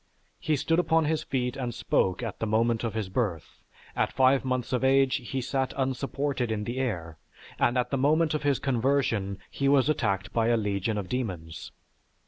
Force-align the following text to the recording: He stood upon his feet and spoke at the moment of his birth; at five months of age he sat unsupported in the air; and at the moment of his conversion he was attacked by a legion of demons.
He 0.39 0.55
stood 0.55 0.79
upon 0.79 1.05
his 1.05 1.21
feet 1.21 1.55
and 1.55 1.75
spoke 1.75 2.23
at 2.23 2.39
the 2.39 2.47
moment 2.47 2.83
of 2.83 2.95
his 2.95 3.07
birth; 3.07 3.61
at 3.95 4.11
five 4.11 4.43
months 4.43 4.73
of 4.73 4.83
age 4.83 5.17
he 5.17 5.41
sat 5.41 5.75
unsupported 5.77 6.51
in 6.51 6.63
the 6.63 6.79
air; 6.79 7.19
and 7.59 7.77
at 7.77 7.91
the 7.91 7.99
moment 8.01 8.33
of 8.33 8.41
his 8.41 8.57
conversion 8.57 9.37
he 9.51 9.69
was 9.69 9.89
attacked 9.89 10.33
by 10.33 10.47
a 10.47 10.57
legion 10.57 10.97
of 10.97 11.07
demons. 11.07 11.71